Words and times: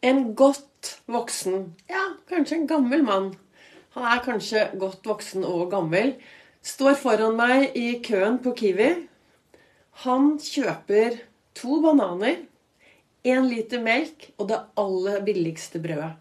En 0.00 0.34
godt 0.34 0.94
voksen, 1.12 1.74
ja, 1.90 2.02
kanskje 2.30 2.56
en 2.56 2.68
gammel 2.70 3.02
mann, 3.04 3.34
han 3.92 4.06
er 4.08 4.22
kanskje 4.24 4.62
godt 4.80 5.04
voksen 5.04 5.42
og 5.44 5.66
gammel, 5.74 6.14
står 6.64 6.94
foran 6.96 7.34
meg 7.36 7.76
i 7.76 7.98
køen 8.04 8.38
på 8.40 8.54
Kiwi. 8.56 8.88
Han 10.06 10.38
kjøper 10.40 11.18
to 11.58 11.80
bananer, 11.84 12.38
én 13.28 13.44
liter 13.50 13.82
melk 13.84 14.30
og 14.38 14.48
det 14.48 14.60
aller 14.80 15.20
billigste 15.26 15.82
brødet. 15.84 16.14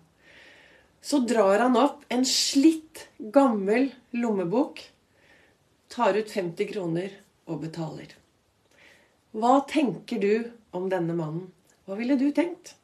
Så 1.00 1.22
drar 1.24 1.64
han 1.64 1.78
opp 1.80 2.04
en 2.12 2.26
slitt, 2.28 3.06
gammel 3.32 3.94
lommebok, 4.12 4.82
tar 5.88 6.20
ut 6.20 6.36
50 6.36 6.68
kroner 6.74 7.16
og 7.48 7.64
betaler. 7.64 8.12
Hva 9.32 9.62
tenker 9.70 10.20
du 10.20 10.52
om 10.76 10.92
denne 10.92 11.16
mannen? 11.16 11.48
Hva 11.88 11.96
ville 11.96 12.20
du 12.20 12.28
tenkt? 12.36 12.76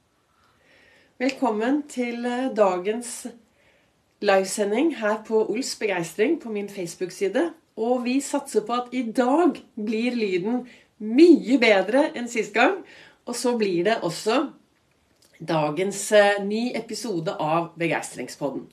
Velkommen 1.16 1.78
til 1.88 2.26
eh, 2.28 2.50
dagens 2.52 3.10
livesending 4.20 4.90
her 5.00 5.22
på 5.24 5.46
Ols 5.46 5.70
begeistring 5.80 6.34
på 6.44 6.52
min 6.52 6.68
Facebook-side. 6.68 7.54
Og 7.80 8.02
vi 8.04 8.18
satser 8.20 8.66
på 8.68 8.76
at 8.76 8.90
i 8.92 9.06
dag 9.16 9.62
blir 9.80 10.18
lyden 10.20 10.66
mye 11.00 11.56
bedre 11.62 12.10
enn 12.20 12.28
sist 12.28 12.52
gang. 12.58 12.82
Og 13.24 13.40
så 13.40 13.56
blir 13.56 13.88
det 13.88 13.96
også 14.04 14.42
dagens 15.40 16.04
eh, 16.20 16.44
ny 16.44 16.66
episode 16.76 17.38
av 17.40 17.72
Begeistringspodden. 17.80 18.68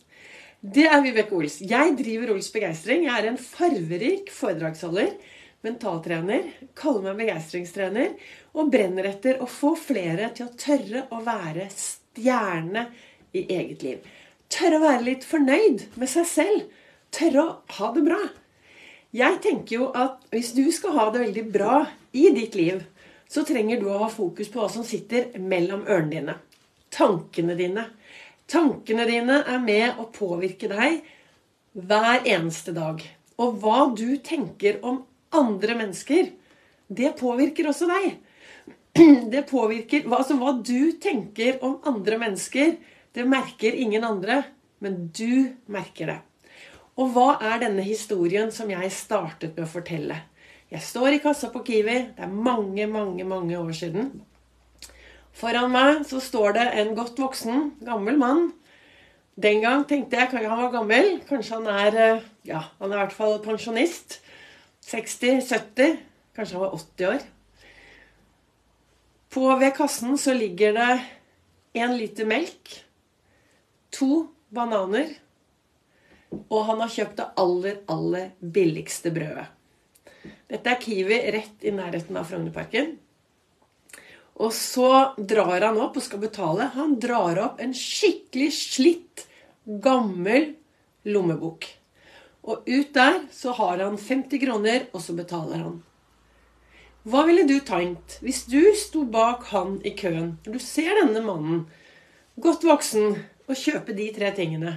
Det 0.59 0.91
er 0.91 1.06
Vibeke 1.06 1.38
Ols. 1.38 1.61
Jeg 1.62 1.95
driver 2.02 2.34
Ols 2.34 2.50
Begeistring. 2.50 3.06
Jeg 3.06 3.22
er 3.22 3.30
en 3.30 3.38
farverik 3.38 4.34
foredragsholder, 4.34 5.14
mentaltrener, 5.62 6.50
kaller 6.74 7.12
meg 7.12 7.22
begeistringstrener 7.22 8.16
og 8.59 8.74
brenner 8.74 9.12
etter 9.14 9.38
å 9.38 9.47
få 9.47 9.77
flere 9.78 10.34
til 10.34 10.50
å 10.50 10.56
tørre 10.59 11.06
å 11.14 11.22
være 11.22 11.70
stjerne 12.12 12.86
i 13.32 13.46
eget 13.48 13.82
liv. 13.82 13.98
Tørre 14.52 14.78
å 14.78 14.84
være 14.84 15.06
litt 15.06 15.24
fornøyd 15.24 15.86
med 15.96 16.10
seg 16.10 16.28
selv. 16.28 16.64
Tørre 17.12 17.44
å 17.44 17.58
ha 17.78 17.91
det 17.94 18.04
bra. 18.06 18.20
Jeg 19.12 19.41
tenker 19.44 19.77
jo 19.77 19.91
at 19.96 20.22
hvis 20.32 20.52
du 20.56 20.64
skal 20.72 20.96
ha 20.96 21.10
det 21.12 21.27
veldig 21.27 21.44
bra 21.52 21.82
i 22.16 22.28
ditt 22.32 22.56
liv, 22.56 22.80
så 23.28 23.44
trenger 23.48 23.80
du 23.80 23.88
å 23.88 24.00
ha 24.04 24.10
fokus 24.12 24.50
på 24.52 24.60
hva 24.60 24.69
som 24.72 24.84
sitter 24.84 25.32
mellom 25.41 25.86
ørene 25.88 26.12
dine. 26.12 26.36
Tankene 26.92 27.56
dine. 27.56 27.86
Tankene 28.48 29.06
dine 29.08 29.41
er 29.48 29.60
med 29.62 30.00
å 30.00 30.08
påvirke 30.12 30.69
deg 30.69 31.00
hver 31.72 32.28
eneste 32.28 32.74
dag. 32.76 33.00
Og 33.41 33.56
hva 33.62 33.86
du 33.97 34.19
tenker 34.24 34.82
om 34.84 35.00
andre 35.32 35.76
mennesker, 35.78 36.28
det 36.92 37.14
påvirker 37.20 37.70
også 37.70 37.88
deg. 37.88 38.19
Det 39.32 39.46
påvirker 39.48 40.08
altså 40.12 40.36
hva 40.40 40.52
du 40.60 40.92
tenker 41.00 41.62
om 41.64 41.78
andre 41.88 42.18
mennesker. 42.20 42.76
Det 43.12 43.24
merker 43.28 43.72
ingen 43.72 44.04
andre, 44.04 44.42
men 44.84 45.06
du 45.16 45.54
merker 45.72 46.12
det. 46.12 46.18
Og 47.00 47.14
hva 47.14 47.38
er 47.40 47.62
denne 47.62 47.84
historien 47.86 48.52
som 48.52 48.68
jeg 48.70 48.92
startet 48.92 49.56
med 49.56 49.64
å 49.64 49.72
fortelle? 49.72 50.18
Jeg 50.72 50.84
står 50.84 51.16
i 51.16 51.22
kassa 51.24 51.48
på 51.52 51.62
Kiwi. 51.64 51.98
Det 52.16 52.24
er 52.24 52.32
mange, 52.32 52.86
mange, 52.88 53.24
mange 53.28 53.56
år 53.58 53.72
siden. 53.76 54.10
Foran 55.36 55.72
meg 55.72 56.04
så 56.08 56.20
står 56.20 56.56
det 56.58 56.66
en 56.82 56.92
godt 56.96 57.20
voksen, 57.20 57.70
gammel 57.84 58.20
mann. 58.20 58.50
Den 59.40 59.62
gang 59.64 59.86
tenkte 59.88 60.20
jeg 60.20 60.44
han 60.44 60.60
var 60.60 60.72
gammel. 60.74 61.14
Kanskje 61.28 61.58
han 61.60 61.68
er 61.72 61.96
eh, 61.96 62.24
ja, 62.48 62.66
han 62.78 62.90
er 62.90 62.98
i 62.98 63.00
hvert 63.06 63.16
fall 63.16 63.38
pensjonist. 63.44 64.20
60-70. 64.88 65.96
Kanskje 66.36 66.58
han 66.58 66.66
var 66.66 66.76
80 66.76 67.08
år. 67.08 67.24
På, 69.33 69.56
ved 69.56 69.72
kassen 69.77 70.19
så 70.19 70.34
ligger 70.36 70.75
det 70.77 71.00
én 71.72 71.94
liter 71.97 72.28
melk, 72.28 72.75
to 73.88 74.27
bananer, 74.52 75.14
og 76.52 76.66
han 76.69 76.83
har 76.84 76.92
kjøpt 76.92 77.16
det 77.16 77.28
aller, 77.41 77.78
aller 77.92 78.27
billigste 78.41 79.12
brødet. 79.14 79.47
Dette 80.53 80.69
er 80.69 80.81
Kiwi 80.81 81.19
rett 81.32 81.65
i 81.65 81.72
nærheten 81.72 82.19
av 82.20 82.28
Frognerparken. 82.28 82.91
Og 84.44 84.53
så 84.53 84.91
drar 85.16 85.64
han 85.64 85.81
opp 85.81 85.97
og 85.97 86.04
skal 86.04 86.20
betale. 86.20 86.69
Han 86.76 86.99
drar 87.00 87.41
opp 87.41 87.62
en 87.64 87.72
skikkelig 87.76 88.50
slitt, 88.56 89.25
gammel 89.64 90.50
lommebok. 91.09 91.70
Og 92.43 92.69
ut 92.69 92.93
der 92.93 93.22
så 93.32 93.56
har 93.56 93.81
han 93.81 93.97
50 93.97 94.44
kroner, 94.44 94.87
og 94.93 95.00
så 95.04 95.16
betaler 95.16 95.64
han. 95.64 95.81
Hva 97.02 97.24
ville 97.26 97.42
du 97.48 97.56
tenkt 97.66 98.20
hvis 98.22 98.44
du 98.46 98.60
sto 98.78 99.02
bak 99.10 99.48
han 99.50 99.80
i 99.82 99.90
køen, 99.98 100.36
når 100.44 100.54
du 100.54 100.62
ser 100.62 100.92
denne 101.00 101.22
mannen, 101.24 101.64
godt 102.38 102.62
voksen, 102.62 103.16
og 103.50 103.58
kjøpe 103.58 103.96
de 103.96 104.06
tre 104.14 104.30
tingene, 104.36 104.76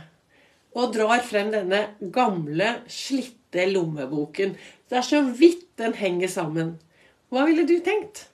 og 0.73 0.95
drar 0.95 1.21
frem 1.23 1.51
denne 1.53 1.83
gamle, 2.15 2.79
slitte 2.89 3.67
lommeboken? 3.69 4.55
Det 4.89 4.97
er 4.97 5.05
så 5.05 5.21
vidt 5.37 5.67
den 5.77 5.93
henger 5.99 6.33
sammen. 6.33 6.73
Hva 7.29 7.45
ville 7.45 7.67
du 7.69 7.77
tenkt? 7.85 8.25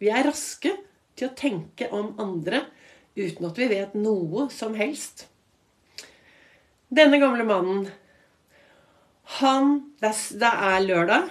Vi 0.00 0.08
er 0.08 0.24
raske 0.24 0.72
til 1.12 1.28
å 1.28 1.36
tenke 1.36 1.92
om 1.92 2.14
andre 2.16 2.64
uten 3.20 3.50
at 3.50 3.60
vi 3.60 3.68
vet 3.68 3.92
noe 4.00 4.48
som 4.50 4.72
helst. 4.80 5.28
Denne 6.88 7.20
gamle 7.20 7.44
mannen, 7.44 7.86
han 9.40 9.80
Det 10.00 10.50
er 10.50 10.84
lørdag 10.84 11.30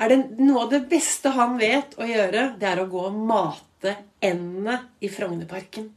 er 0.00 0.12
det 0.12 0.20
noe 0.40 0.64
av 0.64 0.70
det 0.72 0.84
beste 0.90 1.32
han 1.34 1.58
vet 1.60 1.96
å 2.00 2.06
gjøre, 2.08 2.54
det 2.60 2.68
er 2.70 2.80
å 2.80 2.88
gå 2.90 3.02
og 3.10 3.16
mate 3.28 3.96
endene 4.24 4.78
i 5.04 5.10
Frognerparken. 5.12 5.90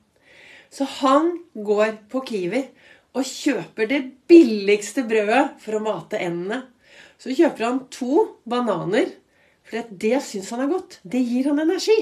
Så 0.74 0.88
han 1.00 1.30
går 1.54 2.00
på 2.12 2.24
Kiwi 2.28 2.64
og 3.14 3.28
kjøper 3.30 3.90
det 3.90 4.02
billigste 4.30 5.06
brødet 5.08 5.44
for 5.64 5.78
å 5.78 5.84
mate 5.86 6.20
endene. 6.20 6.64
Så 7.22 7.32
kjøper 7.32 7.68
han 7.68 7.84
to 7.94 8.26
bananer, 8.50 9.14
for 9.64 9.86
det 9.88 10.18
syns 10.26 10.50
han 10.52 10.66
er 10.66 10.74
godt. 10.74 10.98
Det 11.04 11.22
gir 11.22 11.52
han 11.52 11.62
energi. 11.64 11.96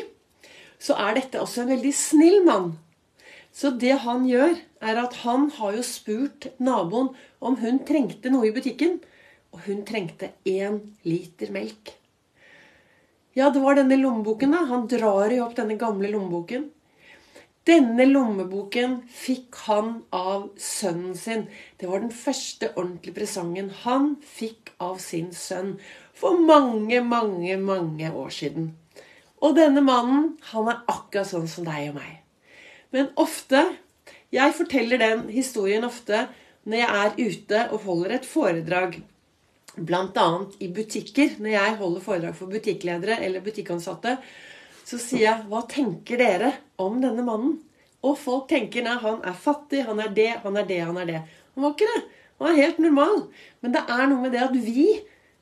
Så 0.82 0.96
er 0.98 1.20
dette 1.20 1.42
også 1.42 1.62
en 1.62 1.74
veldig 1.76 1.94
snill 1.94 2.40
mann. 2.48 2.72
Så 3.54 3.74
det 3.76 4.00
han 4.06 4.24
gjør, 4.26 4.56
er 4.82 4.98
at 4.98 5.20
han 5.22 5.50
har 5.60 5.76
jo 5.76 5.84
spurt 5.86 6.48
naboen 6.64 7.12
om 7.44 7.58
hun 7.60 7.82
trengte 7.86 8.32
noe 8.34 8.48
i 8.48 8.56
butikken. 8.56 9.02
Og 9.52 9.66
hun 9.68 9.82
trengte 9.88 10.32
én 10.48 10.80
liter 11.08 11.52
melk. 11.52 11.96
Ja, 13.36 13.50
det 13.50 13.62
var 13.64 13.78
denne 13.80 13.96
lommeboken, 14.00 14.52
da. 14.52 14.66
Han 14.68 14.88
drar 14.92 15.32
jo 15.32 15.46
opp 15.46 15.56
denne 15.56 15.78
gamle 15.80 16.12
lommeboken. 16.12 16.70
Denne 17.68 18.08
lommeboken 18.10 18.98
fikk 19.14 19.56
han 19.68 19.92
av 20.16 20.48
sønnen 20.60 21.14
sin. 21.16 21.46
Det 21.78 21.88
var 21.88 22.02
den 22.02 22.12
første 22.12 22.72
ordentlige 22.74 23.20
presangen 23.20 23.70
han 23.84 24.16
fikk 24.26 24.74
av 24.82 24.98
sin 25.04 25.30
sønn 25.38 25.76
for 26.18 26.42
mange, 26.42 27.04
mange, 27.06 27.60
mange 27.62 28.10
år 28.10 28.34
siden. 28.34 28.72
Og 29.42 29.56
denne 29.58 29.84
mannen, 29.86 30.36
han 30.52 30.68
er 30.74 30.82
akkurat 30.90 31.30
sånn 31.30 31.48
som 31.50 31.66
deg 31.70 31.92
og 31.92 32.02
meg. 32.02 32.20
Men 32.92 33.14
ofte 33.16 33.70
Jeg 34.32 34.54
forteller 34.56 34.96
den 34.96 35.26
historien 35.28 35.84
ofte 35.84 36.22
når 36.64 36.78
jeg 36.78 37.00
er 37.00 37.18
ute 37.20 37.64
og 37.76 37.82
holder 37.84 38.14
et 38.16 38.28
foredrag 38.28 38.94
bl.a. 39.78 40.28
i 40.60 40.70
butikker. 40.74 41.38
Når 41.40 41.54
jeg 41.56 41.76
holder 41.82 42.06
foredrag 42.06 42.38
for 42.38 42.52
butikkledere 42.52 43.20
eller 43.26 43.44
butikkansatte, 43.46 44.18
så 44.86 44.98
sier 45.00 45.26
jeg 45.28 45.46
'Hva 45.48 45.62
tenker 45.70 46.18
dere 46.18 46.54
om 46.78 47.02
denne 47.02 47.24
mannen?' 47.24 47.60
Og 48.04 48.18
folk 48.18 48.48
tenker 48.50 48.82
nei, 48.82 48.98
han 48.98 49.22
er 49.22 49.34
fattig, 49.38 49.84
han 49.86 50.00
er 50.02 50.10
det, 50.10 50.32
han 50.42 50.58
er 50.58 50.66
det, 50.66 50.80
han 50.82 50.98
er 50.98 51.06
det. 51.06 51.22
Han 51.54 51.64
var 51.64 51.76
ikke 51.76 51.90
det. 51.94 52.04
Han 52.40 52.48
er 52.50 52.62
helt 52.64 52.80
normal. 52.80 53.28
Men 53.62 53.72
det 53.76 53.84
er 53.86 54.08
noe 54.10 54.22
med 54.24 54.32
det 54.34 54.42
at 54.42 54.56
vi 54.58 54.88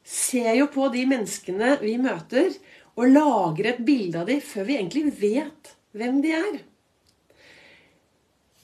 ser 0.03 0.51
jo 0.57 0.67
på 0.67 0.89
de 0.91 1.05
menneskene 1.07 1.77
vi 1.79 1.95
møter, 2.01 2.51
og 2.99 3.13
lager 3.13 3.69
et 3.69 3.85
bilde 3.87 4.19
av 4.19 4.27
dem 4.27 4.41
før 4.43 4.67
vi 4.67 4.75
egentlig 4.75 5.05
vet 5.21 5.71
hvem 5.95 6.19
de 6.21 6.33
er. 6.35 6.57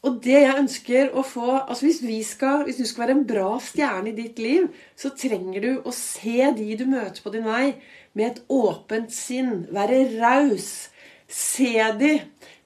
Og 0.06 0.20
det 0.22 0.38
jeg 0.38 0.58
ønsker 0.60 1.16
å 1.18 1.24
få 1.26 1.48
altså 1.56 1.88
hvis, 1.88 2.02
skal, 2.30 2.66
hvis, 2.68 2.78
du 2.78 2.86
skal 2.86 3.06
være 3.06 3.16
en 3.18 3.26
bra 3.26 3.56
stjerne 3.64 4.12
i 4.12 4.18
ditt 4.18 4.38
liv, 4.42 4.68
så 4.94 5.10
trenger 5.18 5.64
du 5.64 5.72
å 5.82 5.94
se 5.96 6.52
de 6.58 6.68
du 6.78 6.86
møter 6.90 7.24
på 7.26 7.34
din 7.34 7.48
vei, 7.48 7.74
med 8.14 8.28
et 8.28 8.44
åpent 8.54 9.12
sinn. 9.12 9.66
Være 9.74 10.06
raus. 10.20 10.92
Se 11.26 11.74
de. 11.98 12.20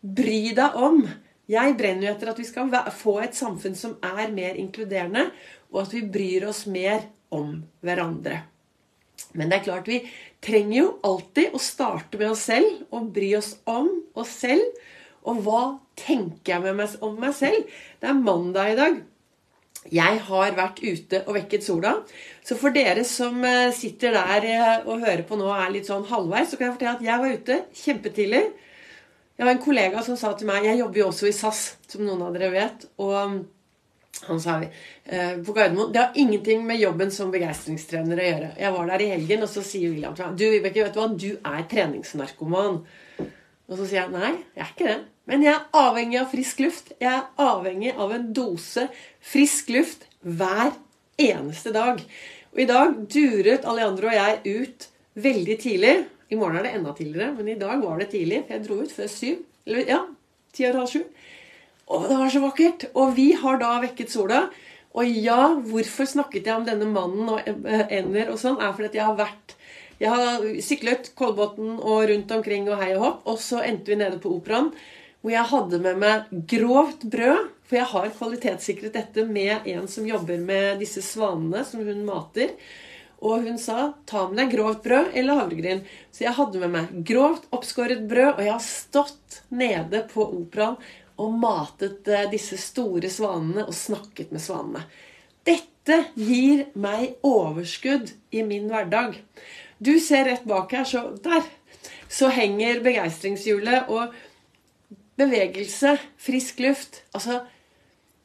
Bry 0.03 0.51
deg 0.57 0.75
om. 0.79 1.01
Jeg 1.49 1.77
brenner 1.79 2.09
jo 2.09 2.11
etter 2.13 2.33
at 2.33 2.39
vi 2.43 2.45
skal 2.45 2.69
få 2.93 3.15
et 3.23 3.37
samfunn 3.37 3.75
som 3.77 3.95
er 4.05 4.29
mer 4.35 4.59
inkluderende, 4.59 5.29
og 5.71 5.85
at 5.85 5.95
vi 5.95 6.05
bryr 6.11 6.45
oss 6.51 6.65
mer 6.69 7.07
om 7.33 7.55
hverandre. 7.85 8.43
Men 9.33 9.49
det 9.49 9.59
er 9.59 9.65
klart, 9.65 9.89
vi 9.89 10.03
trenger 10.43 10.77
jo 10.77 10.91
alltid 11.07 11.55
å 11.55 11.61
starte 11.61 12.19
med 12.19 12.33
oss 12.33 12.45
selv 12.49 12.93
og 12.95 13.11
bry 13.15 13.31
oss 13.39 13.55
om 13.69 13.89
oss 14.17 14.35
selv. 14.43 14.77
Og 15.27 15.41
hva 15.45 15.63
tenker 15.99 16.55
jeg 16.55 16.63
meg 16.65 16.99
om 17.05 17.15
meg 17.19 17.35
selv? 17.37 17.79
Det 17.99 18.09
er 18.09 18.19
mandag 18.19 18.73
i 18.73 18.79
dag. 18.79 18.99
Jeg 19.87 20.19
har 20.27 20.55
vært 20.57 20.81
ute 20.83 21.21
og 21.23 21.35
vekket 21.37 21.63
sola. 21.63 21.93
Så 22.43 22.57
for 22.59 22.75
dere 22.75 23.05
som 23.07 23.39
eh, 23.47 23.69
sitter 23.75 24.17
der 24.17 24.47
eh, 24.49 24.73
og 24.83 25.05
hører 25.05 25.23
på 25.27 25.37
nå 25.39 25.47
og 25.47 25.55
er 25.55 25.71
litt 25.71 25.87
sånn 25.87 26.07
halvveis, 26.09 26.51
så 26.51 26.59
kan 26.59 26.67
jeg 26.67 26.75
fortelle 26.75 26.97
at 26.97 27.05
jeg 27.05 27.23
var 27.23 27.37
ute 27.37 27.59
kjempetidlig. 27.83 28.43
Jeg 29.39 29.47
har 29.47 29.53
en 29.53 29.63
kollega 29.63 30.03
som 30.03 30.17
sa 30.19 30.33
til 30.35 30.49
meg 30.49 30.65
Jeg 30.67 30.81
jobber 30.81 30.99
jo 30.99 31.07
også 31.13 31.29
i 31.29 31.35
SAS, 31.35 31.61
som 31.87 32.03
noen 32.03 32.25
av 32.25 32.35
dere 32.35 32.51
vet. 32.51 32.83
Og 32.99 33.15
han 34.27 34.41
sa 34.43 34.57
eh, 34.59 35.37
på 35.39 35.55
Gardermoen 35.55 35.93
Det 35.95 36.01
har 36.01 36.17
ingenting 36.19 36.65
med 36.67 36.81
jobben 36.81 37.11
som 37.15 37.31
begeistringstrener 37.31 38.19
å 38.19 38.25
gjøre. 38.29 38.49
Jeg 38.59 38.75
var 38.75 38.91
der 38.91 39.05
i 39.05 39.11
helgen, 39.13 39.45
og 39.45 39.51
så 39.53 39.63
sier 39.63 39.93
William 39.93 40.17
til 40.17 40.27
meg 40.27 40.39
Du 40.41 40.45
Vibeke, 40.49 40.83
vet 40.83 40.97
du 40.97 40.99
hva? 40.99 41.07
Du 41.13 41.29
er 41.37 41.67
treningsnarkoman. 41.71 42.81
Og 43.69 43.77
så 43.77 43.85
sier 43.85 44.01
jeg 44.01 44.13
nei, 44.13 44.33
jeg 44.57 44.65
er 44.65 44.69
ikke 44.73 44.89
det. 44.89 44.99
Men 45.29 45.43
jeg 45.45 45.53
er 45.53 45.65
avhengig 45.77 46.17
av 46.17 46.31
frisk 46.31 46.61
luft. 46.63 46.93
Jeg 46.97 47.09
er 47.13 47.27
avhengig 47.45 47.91
av 47.93 48.13
en 48.15 48.29
dose 48.33 48.87
frisk 49.21 49.69
luft 49.75 50.07
hver 50.25 50.73
eneste 51.21 51.73
dag. 51.75 52.01
Og 52.49 52.63
i 52.63 52.69
dag 52.69 52.95
duret 53.13 53.67
Alejandro 53.69 54.09
og 54.09 54.17
jeg 54.17 54.63
ut 54.63 54.87
veldig 55.21 55.59
tidlig. 55.61 55.93
I 56.29 56.37
morgen 56.39 56.57
er 56.57 56.65
det 56.65 56.73
enda 56.77 56.95
tidligere, 56.97 57.35
men 57.37 57.51
i 57.51 57.59
dag 57.61 57.77
var 57.83 58.01
det 58.01 58.09
tidlig. 58.15 58.41
For 58.47 58.55
Jeg 58.55 58.65
dro 58.65 58.79
ut 58.81 58.95
før 58.95 59.13
syv. 59.13 59.37
Eller 59.69 59.93
ja, 59.93 60.01
ti 60.53 60.65
og 60.65 60.81
halv 60.81 60.89
sju. 60.89 61.03
Og 61.89 62.09
det 62.09 62.17
var 62.17 62.33
så 62.33 62.41
vakkert. 62.41 62.89
Og 62.97 63.13
vi 63.17 63.29
har 63.37 63.61
da 63.61 63.75
vekket 63.85 64.13
sola. 64.13 64.47
Og 64.97 65.05
ja, 65.05 65.53
hvorfor 65.69 66.09
snakket 66.09 66.49
jeg 66.49 66.57
om 66.57 66.65
denne 66.65 66.89
mannen 66.89 67.29
og 67.29 67.45
ender 67.45 68.33
og 68.33 68.41
sånn? 68.41 68.57
er 68.57 68.73
fordi 68.73 68.97
jeg 68.97 69.05
har 69.05 69.17
vært 69.19 69.58
Jeg 69.99 70.15
har 70.15 70.45
syklet 70.63 71.11
Kolbotn 71.19 71.75
og 71.77 72.05
rundt 72.07 72.29
omkring 72.31 72.69
og 72.71 72.79
hei 72.79 72.93
og 72.95 73.03
hopp. 73.03 73.23
Og 73.27 73.39
så 73.43 73.63
endte 73.67 73.91
vi 73.91 73.99
nede 73.99 74.19
på 74.23 74.31
Operaen, 74.37 74.71
hvor 75.19 75.33
jeg 75.33 75.51
hadde 75.51 75.79
med 75.83 75.99
meg 75.99 76.29
grovt 76.51 77.03
brød. 77.11 77.49
For 77.69 77.77
jeg 77.77 77.89
har 77.91 78.13
kvalitetssikret 78.15 78.95
dette 78.95 79.25
med 79.29 79.67
en 79.69 79.89
som 79.91 80.07
jobber 80.07 80.39
med 80.41 80.79
disse 80.81 81.03
svanene 81.05 81.65
som 81.67 81.83
hun 81.85 82.05
mater. 82.07 82.55
Og 83.19 83.43
hun 83.43 83.59
sa 83.59 83.91
ta 84.07 84.23
med 84.29 84.39
deg 84.39 84.55
grovt 84.55 84.81
brød 84.87 85.11
eller 85.19 85.41
havregryn. 85.41 85.83
Så 86.15 86.23
jeg 86.23 86.37
hadde 86.39 86.63
med 86.63 86.73
meg 86.77 86.95
grovt 87.05 87.45
oppskåret 87.53 88.07
brød, 88.07 88.37
og 88.37 88.41
jeg 88.45 88.55
har 88.55 88.65
stått 88.65 89.41
nede 89.51 90.05
på 90.13 90.23
operaen 90.39 90.79
og 91.19 91.35
matet 91.35 92.07
eh, 92.07 92.29
disse 92.31 92.55
store 92.61 93.11
svanene 93.11 93.65
og 93.67 93.75
snakket 93.75 94.31
med 94.31 94.39
svanene. 94.39 94.85
Dette 95.43 96.05
gir 96.15 96.69
meg 96.79 97.19
overskudd 97.25 98.13
i 98.31 98.45
min 98.47 98.69
hverdag. 98.71 99.17
Du 99.79 99.93
ser 100.03 100.27
rett 100.27 100.47
bak 100.47 100.73
her, 100.75 100.87
så 100.87 101.07
der 101.23 101.45
så 102.09 102.29
henger 102.33 102.81
begeistringshjulet 102.83 103.91
og 103.93 104.15
bevegelse, 105.19 105.97
frisk 106.17 106.59
luft 106.63 107.03
Altså 107.13 107.41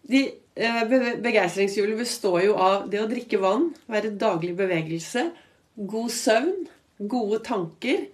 de 0.09 0.29
Eh, 0.55 0.85
begeistringshjulet 1.19 1.99
består 1.99 2.45
jo 2.45 2.53
av 2.62 2.85
det 2.91 3.01
å 3.03 3.09
drikke 3.11 3.41
vann, 3.43 3.73
være 3.91 4.12
daglig 4.15 4.53
bevegelse, 4.55 5.27
god 5.75 6.12
søvn, 6.15 6.69
gode 7.11 7.41
tanker, 7.43 8.05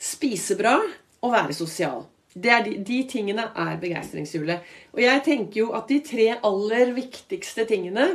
spise 0.00 0.56
bra 0.56 0.78
og 1.20 1.34
være 1.34 1.56
sosial. 1.56 2.06
De, 2.32 2.48
de, 2.80 3.02
tingene 3.04 3.50
er 3.52 3.76
begeistringshjulet. 3.82 4.64
Og 4.96 5.02
jeg 5.04 5.24
tenker 5.26 5.60
jo 5.60 5.66
at 5.76 5.92
de 5.92 6.00
tre 6.06 6.30
aller 6.40 6.94
viktigste 6.96 7.66
tingene 7.68 8.06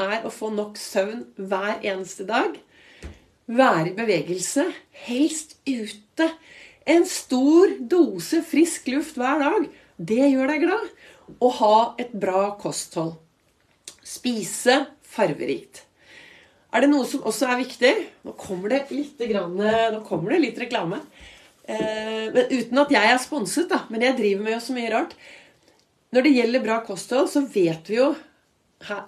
er 0.00 0.24
å 0.24 0.32
få 0.32 0.48
nok 0.54 0.80
søvn 0.80 1.26
hver 1.36 1.84
eneste 1.84 2.24
dag. 2.24 2.56
Være 3.50 3.88
i 3.90 3.96
bevegelse, 3.96 4.68
helst 5.08 5.56
ute. 5.66 6.28
En 6.86 7.02
stor 7.08 7.72
dose 7.90 8.44
frisk 8.46 8.86
luft 8.92 9.18
hver 9.18 9.42
dag. 9.42 9.66
Det 9.98 10.30
gjør 10.30 10.48
deg 10.48 10.62
glad 10.64 10.84
Og 11.42 11.56
ha 11.58 11.76
et 12.00 12.12
bra 12.14 12.54
kosthold. 12.60 13.16
Spise 14.06 14.84
farverikt. 15.02 15.82
Er 16.70 16.84
det 16.84 16.92
noe 16.92 17.06
som 17.08 17.24
også 17.26 17.48
er 17.50 17.58
viktig 17.58 17.90
Nå 18.24 18.36
kommer 18.38 18.70
det 18.70 18.94
litt, 18.94 19.18
grann, 19.18 19.58
kommer 20.06 20.36
det 20.36 20.42
litt 20.44 20.60
reklame. 20.62 21.00
Eh, 21.66 22.30
men 22.30 22.46
uten 22.50 22.82
at 22.84 22.94
jeg 22.94 23.12
er 23.12 23.22
sponset, 23.22 23.66
da. 23.70 23.82
Men 23.90 24.06
jeg 24.06 24.18
driver 24.18 24.46
med 24.46 24.54
jo 24.56 24.60
så 24.62 24.76
mye 24.76 24.92
rart. 24.94 25.16
Når 26.14 26.26
det 26.26 26.36
gjelder 26.36 26.64
bra 26.64 26.78
kosthold, 26.86 27.30
så 27.30 27.42
vet 27.46 27.90
vi 27.90 27.98
jo 28.00 28.12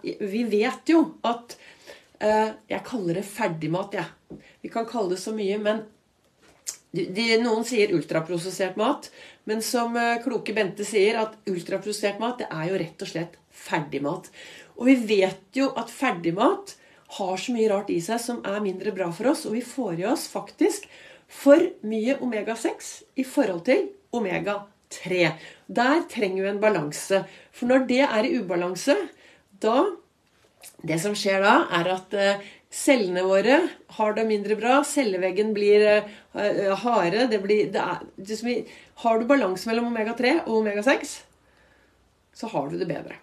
Vi 0.02 0.42
vet 0.50 0.90
jo 0.92 0.98
at 1.24 1.54
eh, 2.20 2.50
Jeg 2.68 2.84
kaller 2.86 3.20
det 3.20 3.24
ferdigmat, 3.26 3.94
jeg. 3.96 4.04
Ja. 4.10 4.21
Kan 4.72 4.88
kalle 4.88 5.14
det 5.14 5.20
så 5.22 5.34
mye, 5.36 5.58
men 5.60 5.84
de, 6.92 7.06
de, 7.12 7.26
noen 7.40 7.64
sier 7.68 7.92
ultraprosessert 7.96 8.76
mat. 8.80 9.08
Men 9.48 9.62
som 9.64 9.96
eh, 9.96 10.20
kloke 10.24 10.54
Bente 10.56 10.86
sier, 10.86 11.18
at 11.20 11.38
ultraprosessert 11.50 12.20
mat 12.22 12.42
det 12.42 12.50
er 12.52 12.68
jo 12.70 12.80
rett 12.82 13.04
og 13.04 13.10
slett 13.10 13.38
ferdigmat. 13.62 14.28
Og 14.78 14.88
vi 14.88 14.96
vet 15.16 15.56
jo 15.56 15.70
at 15.78 15.92
ferdigmat 15.92 16.76
har 17.18 17.40
så 17.40 17.54
mye 17.54 17.70
rart 17.72 17.90
i 17.92 18.00
seg 18.04 18.20
som 18.22 18.44
er 18.48 18.62
mindre 18.64 18.92
bra 18.96 19.10
for 19.12 19.32
oss. 19.32 19.46
Og 19.48 19.56
vi 19.56 19.64
får 19.64 20.00
i 20.00 20.06
oss 20.08 20.28
faktisk 20.32 20.86
for 21.32 21.64
mye 21.88 22.18
omega-6 22.24 22.92
i 23.20 23.24
forhold 23.24 23.64
til 23.68 23.88
omega-3. 24.16 25.32
Der 25.72 26.06
trenger 26.12 26.44
vi 26.44 26.52
en 26.52 26.62
balanse. 26.62 27.22
For 27.52 27.68
når 27.70 27.86
det 27.88 28.04
er 28.04 28.28
i 28.28 28.38
ubalanse, 28.38 28.96
da 29.62 29.84
Det 30.82 30.96
som 30.98 31.14
skjer 31.14 31.42
da, 31.42 31.52
er 31.74 31.88
at 31.90 32.14
eh, 32.14 32.42
Cellene 32.72 33.20
våre 33.28 33.58
har 33.98 34.14
det 34.16 34.24
mindre 34.24 34.56
bra. 34.56 34.78
Celleveggen 34.88 35.52
blir 35.52 35.84
uh, 35.84 36.70
harde. 36.84 37.26
Det 37.28 37.42
blir, 37.42 37.66
det 37.74 37.82
er, 37.82 38.06
det 38.16 38.54
har 39.04 39.20
du 39.20 39.28
balanse 39.28 39.68
mellom 39.68 39.90
omega-3 39.90 40.38
og 40.46 40.62
omega-6, 40.62 41.12
så 42.32 42.48
har 42.54 42.70
du 42.70 42.78
det 42.80 42.88
bedre. 42.88 43.18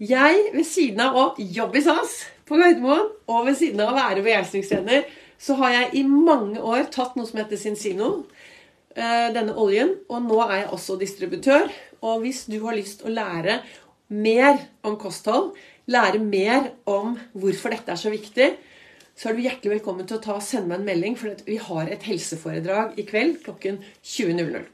Jeg, 0.00 0.50
ved 0.52 0.64
siden 0.68 1.00
av 1.04 1.16
å 1.16 1.26
jobbe 1.36 1.80
i 1.80 1.84
SAS 1.84 2.18
på 2.48 2.56
Gardermoen, 2.60 3.12
og 3.28 3.46
ved 3.48 3.60
siden 3.60 3.84
av 3.84 3.92
å 3.92 3.98
være 3.98 4.24
begeistringstrener, 4.24 5.06
så 5.36 5.56
har 5.60 5.74
jeg 5.74 5.92
i 6.00 6.06
mange 6.08 6.60
år 6.64 6.88
tatt 6.92 7.16
noe 7.16 7.28
som 7.28 7.42
heter 7.42 7.60
Sinsino. 7.60 8.10
Uh, 8.96 9.28
denne 9.36 9.52
oljen. 9.60 9.92
Og 10.08 10.24
nå 10.24 10.40
er 10.46 10.62
jeg 10.62 10.70
også 10.72 10.96
distributør. 10.96 11.68
Og 12.00 12.22
hvis 12.24 12.46
du 12.48 12.62
har 12.64 12.78
lyst 12.78 13.04
å 13.04 13.12
lære 13.12 13.60
mer 14.08 14.62
om 14.86 14.96
kosthold, 14.96 15.52
lære 15.90 16.22
mer 16.22 16.72
om 16.90 17.14
hvorfor 17.36 17.74
dette 17.74 17.92
er 17.94 18.00
så 18.00 18.12
viktig, 18.12 18.48
så 19.16 19.30
er 19.30 19.36
du 19.36 19.44
hjertelig 19.46 19.78
velkommen 19.78 20.08
til 20.08 20.18
å 20.18 20.24
ta 20.24 20.34
og 20.36 20.44
sende 20.44 20.68
meg 20.68 20.82
en 20.82 20.88
melding, 20.90 21.14
for 21.16 21.46
vi 21.46 21.56
har 21.62 21.88
et 21.88 22.04
helseforedrag 22.04 22.98
i 23.00 23.06
kveld 23.08 23.38
klokken 23.46 23.78
20.00. 24.04 24.66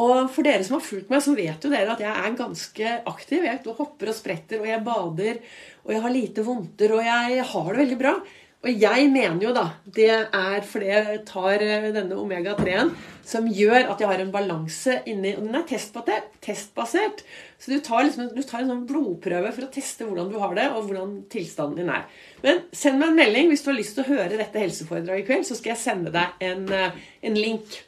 og 0.00 0.30
for 0.32 0.46
dere 0.46 0.64
som 0.66 0.78
har 0.78 0.82
fulgt 0.82 1.10
meg, 1.12 1.22
så 1.22 1.36
vet 1.36 1.62
jo 1.62 1.70
dere 1.70 1.92
at 1.92 2.02
jeg 2.02 2.10
er 2.10 2.36
ganske 2.38 2.92
aktiv. 3.10 3.44
Jeg 3.44 3.60
hopper 3.78 4.10
og 4.10 4.16
spretter, 4.16 4.62
og 4.62 4.70
jeg 4.70 4.84
bader, 4.86 5.40
og 5.84 5.92
jeg 5.94 6.04
har 6.06 6.14
lite 6.14 6.44
vondter, 6.46 6.94
og 6.96 7.04
jeg 7.04 7.44
har 7.52 7.68
det 7.70 7.82
veldig 7.82 7.98
bra. 8.00 8.14
Og 8.60 8.76
jeg 8.76 9.06
mener 9.08 9.40
jo 9.40 9.54
da 9.56 9.70
det 9.88 10.10
er 10.12 10.64
fordi 10.68 10.90
jeg 10.90 11.20
tar 11.28 11.62
eh, 11.64 11.86
denne 11.94 12.18
omega-3-en 12.20 12.90
som 13.24 13.46
gjør 13.48 13.88
at 13.92 14.02
jeg 14.02 14.10
har 14.10 14.20
en 14.20 14.32
balanse 14.34 14.98
inni 15.08 15.32
Og 15.38 15.46
den 15.46 15.56
er 15.56 15.64
testbasert. 15.68 16.26
testbasert 16.44 17.22
så 17.60 17.72
du 17.72 17.80
tar, 17.84 18.04
liksom, 18.04 18.28
du 18.36 18.42
tar 18.44 18.62
en 18.62 18.70
sånn 18.72 18.84
blodprøve 18.88 19.52
for 19.52 19.64
å 19.64 19.70
teste 19.72 20.04
hvordan 20.04 20.28
du 20.32 20.36
har 20.40 20.52
det, 20.56 20.66
og 20.72 20.88
hvordan 20.88 21.14
tilstanden 21.32 21.82
din 21.82 21.92
er. 21.92 22.06
Men 22.44 22.62
send 22.72 23.00
meg 23.00 23.12
en 23.12 23.18
melding 23.20 23.50
hvis 23.52 23.64
du 23.64 23.70
har 23.70 23.78
lyst 23.78 23.96
til 23.96 24.04
å 24.04 24.12
høre 24.14 24.40
dette 24.40 24.62
helseforedraget 24.62 25.24
i 25.24 25.26
kveld. 25.28 25.48
Så 25.48 25.58
skal 25.58 25.74
jeg 25.74 25.82
sende 25.82 26.12
deg 26.14 26.44
en, 26.50 26.64
eh, 26.72 27.00
en 27.28 27.36
link. 27.36 27.80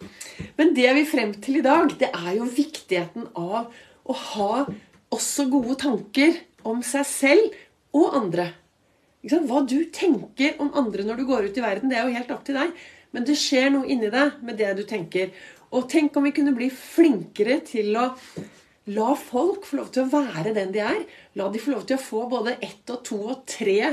Men 0.61 0.73
det 0.77 0.89
vi 0.99 1.05
frem 1.09 1.33
til 1.41 1.61
i 1.61 1.65
dag, 1.65 1.93
det 2.01 2.13
er 2.13 2.33
jo 2.37 2.49
viktigheten 2.49 3.29
av 3.33 3.73
å 4.05 4.19
ha 4.33 4.67
også 5.13 5.49
gode 5.53 5.77
tanker 5.81 6.37
om 6.69 6.85
seg 6.85 7.09
selv 7.09 7.63
og 7.97 8.17
andre. 8.23 8.51
Hva 9.23 9.61
du 9.69 9.79
tenker 9.95 10.57
om 10.63 10.73
andre 10.75 11.05
når 11.07 11.21
du 11.21 11.27
går 11.29 11.47
ut 11.47 11.59
i 11.59 11.63
verden, 11.63 11.91
det 11.91 11.99
er 11.99 12.09
jo 12.09 12.17
helt 12.17 12.33
opp 12.35 12.43
til 12.47 12.59
deg. 12.59 12.73
Men 13.13 13.27
det 13.29 13.37
skjer 13.39 13.69
noe 13.71 13.87
inni 13.87 14.09
deg 14.11 14.41
med 14.43 14.59
det 14.59 14.73
du 14.79 14.83
tenker. 14.89 15.31
Og 15.73 15.87
tenk 15.89 16.17
om 16.17 16.27
vi 16.27 16.35
kunne 16.35 16.55
bli 16.57 16.69
flinkere 16.73 17.61
til 17.69 17.95
å 18.01 18.09
la 18.91 19.13
folk 19.15 19.67
få 19.69 19.79
lov 19.79 19.91
til 19.95 20.03
å 20.03 20.11
være 20.11 20.55
den 20.57 20.73
de 20.75 20.81
er. 20.83 21.05
La 21.39 21.47
de 21.53 21.61
få 21.63 21.71
lov 21.75 21.85
til 21.87 21.97
å 21.97 22.03
få 22.03 22.25
både 22.31 22.57
ett 22.59 22.91
og 22.91 23.05
to 23.07 23.19
og 23.31 23.45
tre 23.47 23.93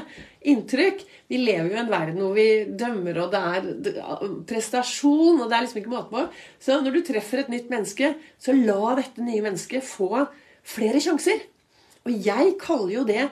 inntrykk. 0.49 1.03
Vi 1.29 1.41
lever 1.43 1.69
jo 1.69 1.77
i 1.77 1.81
en 1.83 1.91
verden 1.91 2.23
hvor 2.23 2.33
vi 2.33 2.47
dømmer, 2.79 3.21
og 3.21 3.35
det 3.35 3.43
er 3.51 4.33
prestasjon, 4.49 5.43
og 5.43 5.45
det 5.45 5.59
er 5.59 5.67
liksom 5.67 5.83
ikke 5.83 5.93
måte 5.93 6.09
på. 6.15 6.25
Så 6.63 6.79
når 6.81 6.97
du 6.97 7.03
treffer 7.11 7.43
et 7.43 7.53
nytt 7.53 7.69
menneske, 7.69 8.15
så 8.41 8.55
la 8.57 8.95
dette 8.97 9.21
nye 9.21 9.45
mennesket 9.45 9.85
få 9.85 10.25
flere 10.65 11.03
sjanser. 11.03 11.45
Og 12.07 12.25
jeg 12.25 12.57
kaller 12.61 12.95
jo 12.97 13.05
det 13.05 13.29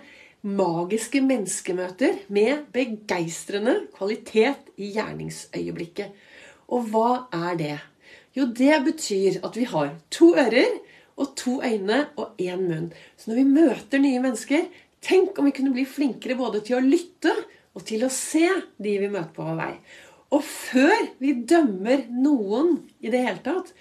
magiske 0.48 1.20
menneskemøter 1.24 2.24
med 2.34 2.68
begeistrende 2.74 3.82
kvalitet 3.98 4.72
i 4.80 4.92
gjerningsøyeblikket. 4.96 6.13
Og 6.72 6.88
hva 6.92 7.27
er 7.36 7.60
det? 7.60 7.75
Jo, 8.38 8.48
det 8.54 8.75
betyr 8.86 9.39
at 9.46 9.58
vi 9.58 9.66
har 9.68 9.96
to 10.13 10.34
ører 10.38 10.77
og 11.18 11.34
to 11.39 11.58
øyne 11.66 12.04
og 12.20 12.38
én 12.39 12.62
munn. 12.62 12.92
Så 13.18 13.32
når 13.32 13.39
vi 13.39 13.46
møter 13.50 14.01
nye 14.04 14.22
mennesker, 14.24 14.68
tenk 15.01 15.39
om 15.39 15.48
vi 15.48 15.56
kunne 15.58 15.74
bli 15.74 15.88
flinkere 15.89 16.38
både 16.38 16.62
til 16.66 16.77
å 16.77 16.86
lytte 16.86 17.34
og 17.74 17.86
til 17.88 18.06
å 18.06 18.13
se 18.13 18.46
de 18.77 18.98
vi 19.01 19.10
møter 19.10 19.34
på 19.36 19.48
vår 19.48 19.58
vei. 19.60 19.74
Og 20.36 20.44
før 20.44 20.96
vi 21.24 21.34
dømmer 21.48 22.06
noen 22.12 22.75
i 23.01 23.12
det 23.12 23.24
hele 23.25 23.44
tatt, 23.44 23.72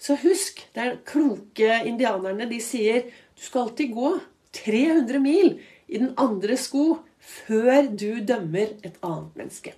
så 0.00 0.16
husk 0.16 0.62
Det 0.72 0.80
er 0.80 1.00
kloke 1.04 1.82
indianerne. 1.84 2.48
De 2.48 2.56
sier 2.64 3.02
du 3.36 3.42
skal 3.44 3.66
alltid 3.66 3.92
gå 3.92 4.14
300 4.56 5.20
mil 5.20 5.58
i 5.90 5.98
den 5.98 6.14
andre 6.20 6.56
sko 6.60 7.00
før 7.20 7.90
du 7.90 8.22
dømmer 8.24 8.76
et 8.86 8.96
annet 9.02 9.36
menneske. 9.36 9.74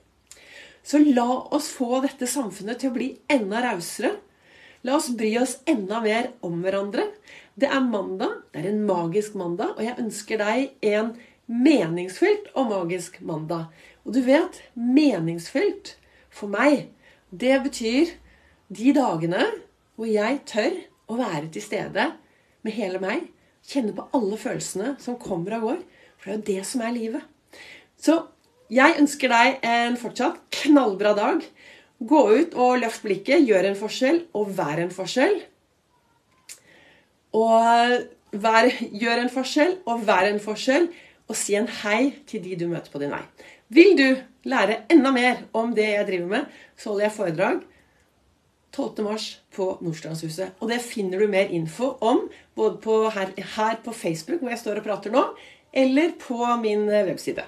Så 0.82 0.98
la 0.98 1.28
oss 1.54 1.70
få 1.72 2.02
dette 2.02 2.26
samfunnet 2.28 2.82
til 2.82 2.90
å 2.90 2.96
bli 2.96 3.08
enda 3.30 3.62
rausere. 3.64 4.16
La 4.82 4.96
oss 4.98 5.12
bry 5.14 5.30
oss 5.38 5.60
enda 5.70 6.00
mer 6.02 6.32
om 6.42 6.58
hverandre. 6.62 7.06
Det 7.54 7.68
er 7.70 7.84
mandag. 7.86 8.40
Det 8.50 8.62
er 8.62 8.72
en 8.72 8.82
magisk 8.88 9.36
mandag, 9.38 9.76
og 9.76 9.84
jeg 9.86 9.98
ønsker 10.02 10.42
deg 10.42 10.88
en 10.92 11.12
meningsfylt 11.46 12.50
og 12.58 12.70
magisk 12.72 13.20
mandag. 13.22 13.68
Og 14.02 14.16
du 14.16 14.22
vet, 14.26 14.58
meningsfylt 14.74 15.96
for 16.32 16.50
meg, 16.50 16.88
det 17.30 17.60
betyr 17.64 18.16
de 18.72 18.94
dagene 18.96 19.44
hvor 19.94 20.08
jeg 20.08 20.42
tør 20.48 20.74
å 21.12 21.18
være 21.20 21.50
til 21.52 21.64
stede 21.64 22.08
med 22.64 22.74
hele 22.74 22.98
meg. 23.02 23.28
Kjenne 23.62 23.94
på 23.94 24.08
alle 24.16 24.38
følelsene 24.40 24.96
som 25.02 25.20
kommer 25.20 25.60
og 25.60 25.68
går. 25.68 25.82
For 26.22 26.30
det 26.30 26.34
er 26.34 26.38
jo 26.38 26.46
det 26.52 26.66
som 26.68 26.84
er 26.86 26.94
livet. 26.94 27.24
Så 27.98 28.20
jeg 28.72 28.96
ønsker 29.02 29.32
deg 29.32 29.64
en 29.66 29.98
fortsatt 30.00 30.38
knallbra 30.62 31.16
dag. 31.18 31.42
Gå 31.98 32.20
ut 32.30 32.54
og 32.58 32.78
løft 32.82 33.02
blikket, 33.04 33.42
gjør 33.46 33.68
en 33.68 33.78
forskjell 33.78 34.22
og 34.38 34.52
vær 34.56 34.80
en 34.82 34.94
forskjell. 34.94 35.34
Og 37.34 37.96
vær, 38.44 38.70
gjør 39.02 39.24
en 39.24 39.32
forskjell 39.32 39.76
og 39.88 40.06
vær 40.06 40.28
en 40.30 40.40
forskjell, 40.42 40.88
og 41.30 41.38
si 41.38 41.56
en 41.56 41.68
hei 41.82 42.12
til 42.28 42.42
de 42.44 42.56
du 42.60 42.66
møter 42.70 42.92
på 42.92 43.00
din 43.02 43.12
vei. 43.12 43.22
Vil 43.72 43.94
du 43.96 44.08
lære 44.48 44.82
enda 44.92 45.12
mer 45.14 45.44
om 45.56 45.72
det 45.74 45.88
jeg 45.90 46.08
driver 46.08 46.32
med, 46.34 46.58
så 46.76 46.92
holder 46.92 47.06
jeg 47.06 47.16
foredrag 47.16 47.62
12. 48.72 49.04
mars 49.04 49.26
på 49.52 49.66
Nordstrandshuset. 49.84 50.58
Og 50.60 50.70
det 50.72 50.80
finner 50.84 51.20
du 51.20 51.28
mer 51.30 51.50
info 51.52 51.92
om 52.00 52.24
både 52.56 52.78
på 52.84 52.98
her, 53.12 53.32
her 53.56 53.80
på 53.84 53.92
Facebook, 53.96 54.40
hvor 54.40 54.52
jeg 54.52 54.60
står 54.60 54.80
og 54.80 54.86
prater 54.86 55.12
nå, 55.12 55.26
eller 55.72 56.10
på 56.10 56.56
min 56.56 56.88
webside. 56.88 57.42